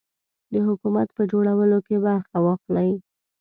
د 0.51 0.53
حکومت 0.67 1.07
په 1.17 1.23
جوړولو 1.31 1.77
کې 1.87 1.95
برخه 2.05 2.37
واخلي. 2.45 2.91